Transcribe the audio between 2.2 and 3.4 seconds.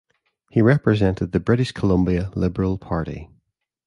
Liberal Party.